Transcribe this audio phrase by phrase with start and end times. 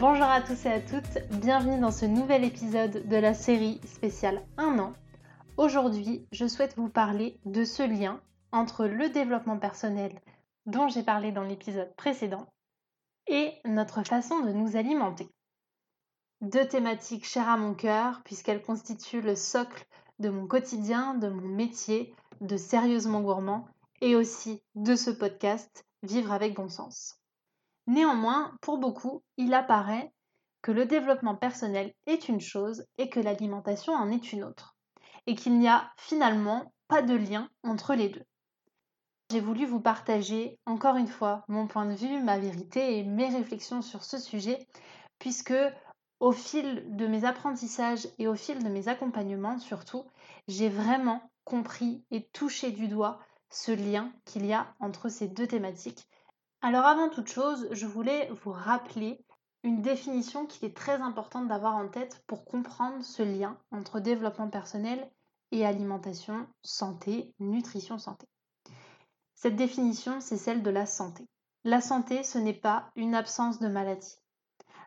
[0.00, 4.42] Bonjour à tous et à toutes, bienvenue dans ce nouvel épisode de la série spéciale
[4.56, 4.94] 1 an.
[5.58, 8.18] Aujourd'hui, je souhaite vous parler de ce lien
[8.50, 10.18] entre le développement personnel
[10.64, 12.46] dont j'ai parlé dans l'épisode précédent
[13.26, 15.28] et notre façon de nous alimenter.
[16.40, 19.84] Deux thématiques chères à mon cœur puisqu'elles constituent le socle
[20.18, 23.68] de mon quotidien, de mon métier, de sérieusement gourmand
[24.00, 27.20] et aussi de ce podcast Vivre avec bon sens.
[27.90, 30.12] Néanmoins, pour beaucoup, il apparaît
[30.62, 34.76] que le développement personnel est une chose et que l'alimentation en est une autre,
[35.26, 38.22] et qu'il n'y a finalement pas de lien entre les deux.
[39.32, 43.28] J'ai voulu vous partager encore une fois mon point de vue, ma vérité et mes
[43.28, 44.68] réflexions sur ce sujet,
[45.18, 45.54] puisque
[46.20, 50.04] au fil de mes apprentissages et au fil de mes accompagnements surtout,
[50.46, 55.48] j'ai vraiment compris et touché du doigt ce lien qu'il y a entre ces deux
[55.48, 56.06] thématiques
[56.62, 59.24] alors avant toute chose, je voulais vous rappeler
[59.62, 64.48] une définition qui est très importante d'avoir en tête pour comprendre ce lien entre développement
[64.48, 65.10] personnel
[65.52, 68.26] et alimentation, santé, nutrition, santé.
[69.34, 71.26] Cette définition, c'est celle de la santé.
[71.64, 74.16] La santé, ce n'est pas une absence de maladie.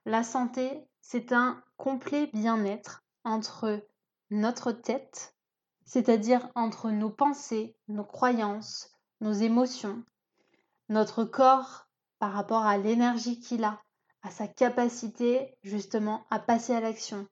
[0.05, 3.83] La santé, c'est un complet bien-être entre
[4.29, 5.35] notre tête,
[5.85, 10.03] c'est-à-dire entre nos pensées, nos croyances, nos émotions,
[10.89, 11.87] notre corps
[12.19, 13.81] par rapport à l'énergie qu'il a,
[14.21, 17.27] à sa capacité justement à passer à l'action,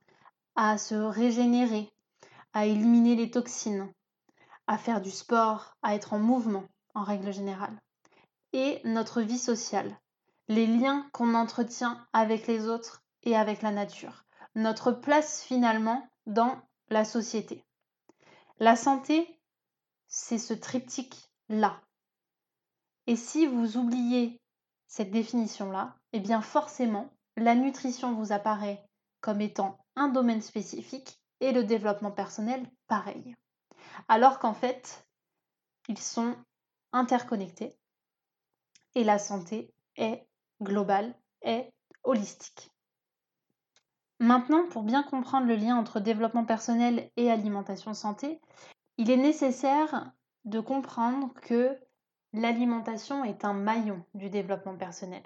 [0.55, 1.91] à se régénérer,
[2.53, 3.91] à éliminer les toxines,
[4.67, 7.77] à faire du sport, à être en mouvement en règle générale.
[8.53, 9.97] Et notre vie sociale,
[10.47, 14.25] les liens qu'on entretient avec les autres et avec la nature,
[14.55, 16.57] notre place finalement dans
[16.89, 17.63] la société.
[18.59, 19.39] La santé,
[20.07, 21.81] c'est ce triptyque-là
[23.11, 24.39] et si vous oubliez
[24.87, 28.87] cette définition-là, eh bien forcément, la nutrition vous apparaît
[29.19, 33.35] comme étant un domaine spécifique et le développement personnel pareil.
[34.07, 35.05] Alors qu'en fait,
[35.89, 36.37] ils sont
[36.93, 37.77] interconnectés
[38.95, 40.25] et la santé est
[40.61, 41.69] globale, est
[42.05, 42.71] holistique.
[44.19, 48.39] Maintenant, pour bien comprendre le lien entre développement personnel et alimentation santé,
[48.97, 50.13] il est nécessaire
[50.45, 51.77] de comprendre que
[52.33, 55.23] L'alimentation est un maillon du développement personnel.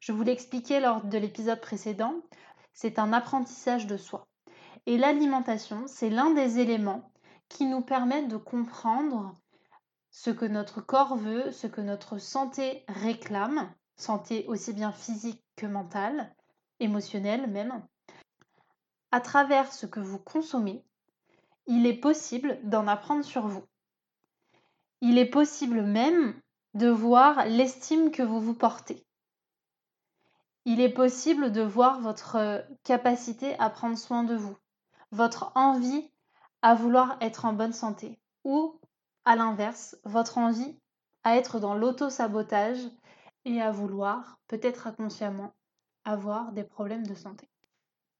[0.00, 2.14] Je vous l'expliquais lors de l'épisode précédent,
[2.72, 4.26] c'est un apprentissage de soi.
[4.86, 7.12] Et l'alimentation, c'est l'un des éléments
[7.48, 9.36] qui nous permettent de comprendre
[10.10, 15.66] ce que notre corps veut, ce que notre santé réclame, santé aussi bien physique que
[15.66, 16.34] mentale,
[16.80, 17.86] émotionnelle même.
[19.10, 20.84] À travers ce que vous consommez,
[21.66, 23.64] il est possible d'en apprendre sur vous.
[25.04, 26.40] Il est possible même
[26.74, 29.04] de voir l'estime que vous vous portez.
[30.64, 34.56] Il est possible de voir votre capacité à prendre soin de vous,
[35.10, 36.08] votre envie
[36.62, 38.78] à vouloir être en bonne santé ou,
[39.24, 40.78] à l'inverse, votre envie
[41.24, 42.88] à être dans l'auto-sabotage
[43.44, 45.52] et à vouloir, peut-être inconsciemment,
[46.04, 47.48] avoir des problèmes de santé.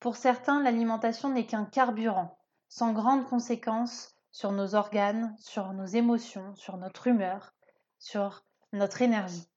[0.00, 2.37] Pour certains, l'alimentation n'est qu'un carburant,
[2.69, 7.54] sans grandes conséquences sur nos organes, sur nos émotions, sur notre humeur,
[7.98, 9.48] sur notre énergie.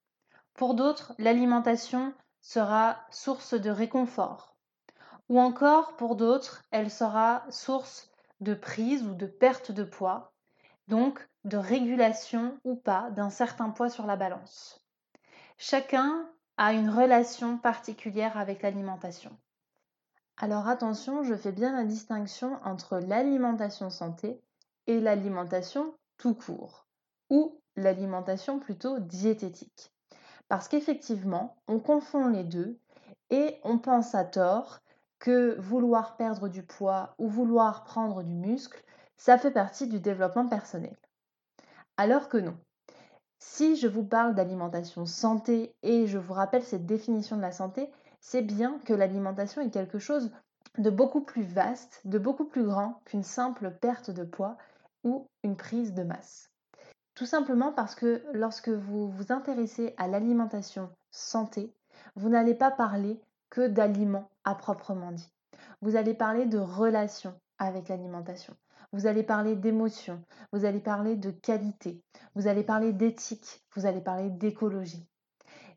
[0.53, 4.55] Pour d'autres, l'alimentation sera source de réconfort.
[5.29, 10.33] Ou encore, pour d'autres, elle sera source de prise ou de perte de poids,
[10.87, 14.85] donc de régulation ou pas d'un certain poids sur la balance.
[15.57, 19.35] Chacun a une relation particulière avec l'alimentation.
[20.37, 24.41] Alors attention, je fais bien la distinction entre l'alimentation santé
[24.87, 26.87] et l'alimentation tout court,
[27.29, 29.91] ou l'alimentation plutôt diététique.
[30.47, 32.79] Parce qu'effectivement, on confond les deux
[33.29, 34.79] et on pense à tort
[35.19, 38.83] que vouloir perdre du poids ou vouloir prendre du muscle,
[39.17, 40.95] ça fait partie du développement personnel.
[41.97, 42.57] Alors que non.
[43.39, 47.91] Si je vous parle d'alimentation santé et je vous rappelle cette définition de la santé,
[48.19, 50.31] c'est bien que l'alimentation est quelque chose
[50.77, 54.57] de beaucoup plus vaste, de beaucoup plus grand qu'une simple perte de poids
[55.05, 56.51] ou une prise de masse.
[57.13, 61.73] Tout simplement parce que lorsque vous vous intéressez à l'alimentation santé,
[62.15, 65.31] vous n'allez pas parler que d'aliments à proprement dit.
[65.81, 68.53] Vous allez parler de relations avec l'alimentation.
[68.91, 70.21] Vous allez parler d'émotion,
[70.51, 72.01] vous allez parler de qualité,
[72.33, 75.05] vous allez parler d'éthique, vous allez parler d'écologie.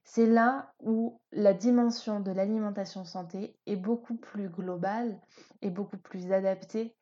[0.04, 5.20] C'est là où la dimension de l'alimentation santé est beaucoup plus globale
[5.62, 6.96] et beaucoup plus adaptée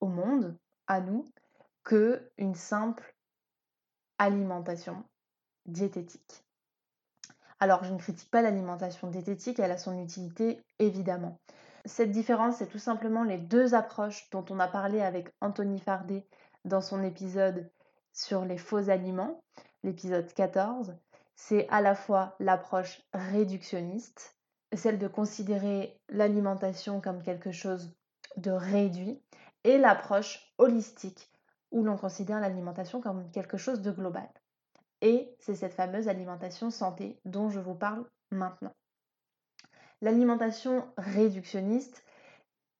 [0.00, 0.56] au monde,
[0.86, 1.24] à nous,
[1.84, 3.14] que une simple
[4.18, 5.04] alimentation
[5.66, 6.44] diététique.
[7.58, 11.38] Alors, je ne critique pas l'alimentation diététique, elle a son utilité évidemment.
[11.86, 16.26] Cette différence, c'est tout simplement les deux approches dont on a parlé avec Anthony Fardet
[16.64, 17.70] dans son épisode
[18.12, 19.42] sur les faux aliments,
[19.84, 20.96] l'épisode 14.
[21.36, 24.36] C'est à la fois l'approche réductionniste,
[24.74, 27.94] celle de considérer l'alimentation comme quelque chose
[28.36, 29.22] de réduit,
[29.78, 31.30] l'approche holistique,
[31.72, 34.28] où l'on considère l'alimentation comme quelque chose de global.
[35.02, 38.72] Et c'est cette fameuse alimentation santé dont je vous parle maintenant.
[40.00, 42.04] L'alimentation réductionniste,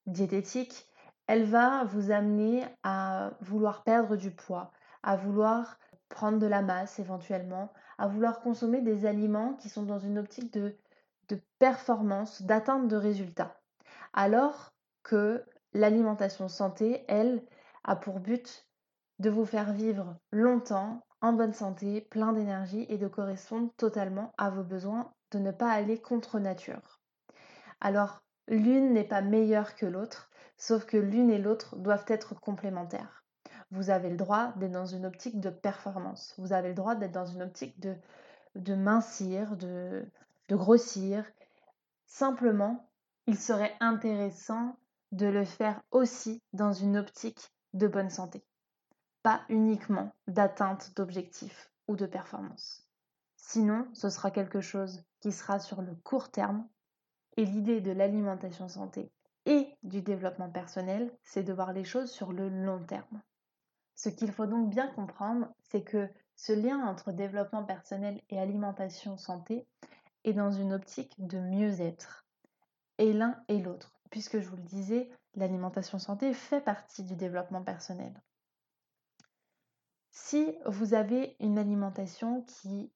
[0.06, 0.86] diététique,
[1.26, 4.70] elle va vous amener à vouloir perdre du poids,
[5.02, 5.78] à vouloir
[6.08, 10.52] prendre de la masse éventuellement, à vouloir consommer des aliments qui sont dans une optique
[10.52, 10.76] de,
[11.28, 13.60] de performance, d'atteinte de résultats.
[14.12, 14.72] Alors
[15.02, 15.44] que
[15.76, 17.42] l'alimentation santé, elle,
[17.84, 18.66] a pour but
[19.18, 24.50] de vous faire vivre longtemps, en bonne santé, plein d'énergie et de correspondre totalement à
[24.50, 27.00] vos besoins, de ne pas aller contre nature.
[27.80, 33.24] Alors, l'une n'est pas meilleure que l'autre, sauf que l'une et l'autre doivent être complémentaires.
[33.70, 37.12] Vous avez le droit d'être dans une optique de performance, vous avez le droit d'être
[37.12, 37.96] dans une optique de,
[38.54, 40.06] de mincir, de,
[40.48, 41.24] de grossir.
[42.06, 42.88] Simplement,
[43.26, 44.76] il serait intéressant
[45.12, 48.44] de le faire aussi dans une optique de bonne santé,
[49.22, 52.86] pas uniquement d'atteinte d'objectifs ou de performance.
[53.36, 56.68] Sinon, ce sera quelque chose qui sera sur le court terme
[57.36, 59.12] et l'idée de l'alimentation santé
[59.44, 63.22] et du développement personnel, c'est de voir les choses sur le long terme.
[63.94, 69.16] Ce qu'il faut donc bien comprendre, c'est que ce lien entre développement personnel et alimentation
[69.16, 69.66] santé
[70.24, 72.26] est dans une optique de mieux-être,
[72.98, 77.62] et l'un et l'autre, puisque je vous le disais, l'alimentation santé fait partie du développement
[77.62, 78.18] personnel.
[80.10, 82.90] Si vous avez une alimentation qui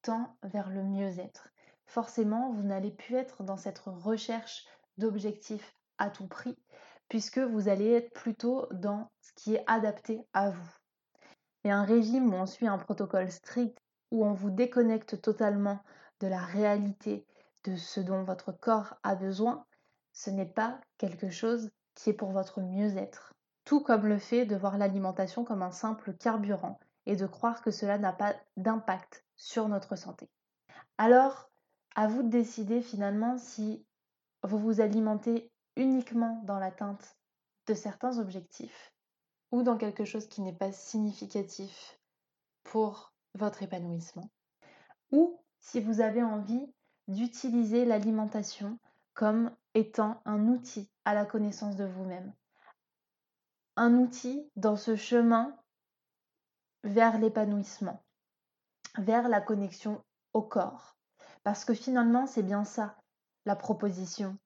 [0.00, 1.50] tend vers le mieux-être,
[1.84, 4.64] forcément, vous n'allez plus être dans cette recherche
[4.96, 6.56] d'objectifs à tout prix,
[7.10, 10.78] puisque vous allez être plutôt dans ce qui est adapté à vous.
[11.64, 13.76] Et un régime où on suit un protocole strict,
[14.10, 15.80] où on vous déconnecte totalement
[16.20, 17.26] de la réalité
[17.64, 19.66] de ce dont votre corps a besoin,
[20.12, 23.34] ce n'est pas quelque chose qui est pour votre mieux-être.
[23.64, 27.70] Tout comme le fait de voir l'alimentation comme un simple carburant et de croire que
[27.70, 30.28] cela n'a pas d'impact sur notre santé.
[30.98, 31.50] Alors,
[31.94, 33.84] à vous de décider finalement si
[34.42, 37.16] vous vous alimentez uniquement dans l'atteinte
[37.66, 38.92] de certains objectifs
[39.50, 41.98] ou dans quelque chose qui n'est pas significatif
[42.64, 44.30] pour votre épanouissement.
[45.10, 46.72] Ou si vous avez envie
[47.08, 48.78] d'utiliser l'alimentation
[49.14, 52.32] comme étant un outil à la connaissance de vous-même.
[53.76, 55.56] Un outil dans ce chemin
[56.84, 58.04] vers l'épanouissement,
[58.98, 60.96] vers la connexion au corps,
[61.42, 62.96] parce que finalement, c'est bien ça,
[63.44, 64.36] la proposition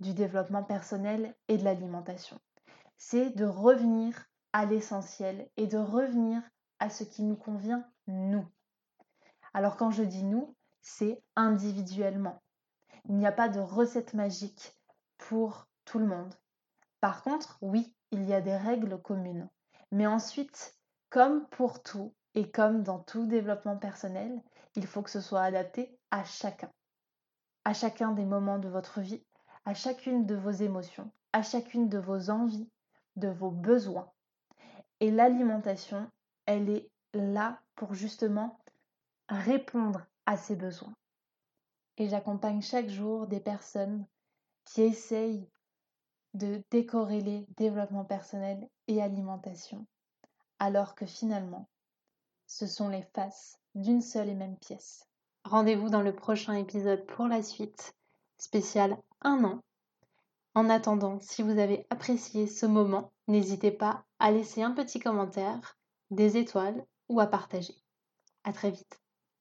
[0.00, 2.38] du développement personnel et de l'alimentation.
[2.96, 6.42] C'est de revenir à l'essentiel et de revenir
[6.78, 8.46] à ce qui nous convient, nous.
[9.52, 12.43] Alors quand je dis nous, c'est individuellement.
[13.08, 14.74] Il n'y a pas de recette magique
[15.18, 16.34] pour tout le monde.
[17.00, 19.48] Par contre, oui, il y a des règles communes.
[19.90, 20.78] Mais ensuite,
[21.10, 24.42] comme pour tout et comme dans tout développement personnel,
[24.74, 26.70] il faut que ce soit adapté à chacun,
[27.64, 29.22] à chacun des moments de votre vie,
[29.64, 32.70] à chacune de vos émotions, à chacune de vos envies,
[33.16, 34.10] de vos besoins.
[35.00, 36.10] Et l'alimentation,
[36.46, 38.58] elle est là pour justement
[39.28, 40.94] répondre à ces besoins.
[41.98, 44.04] Et j'accompagne chaque jour des personnes
[44.64, 45.48] qui essayent
[46.34, 49.86] de décorréler développement personnel et alimentation,
[50.58, 51.68] alors que finalement,
[52.46, 55.08] ce sont les faces d'une seule et même pièce.
[55.44, 57.94] Rendez-vous dans le prochain épisode pour la suite,
[58.38, 59.60] spécial un an.
[60.54, 65.76] En attendant, si vous avez apprécié ce moment, n'hésitez pas à laisser un petit commentaire,
[66.10, 67.74] des étoiles ou à partager.
[68.44, 69.03] À très vite.